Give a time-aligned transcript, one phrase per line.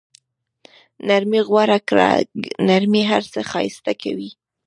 [1.07, 2.09] نرمي غوره کړه،
[2.67, 4.31] نرمي هر څه ښایسته کوي.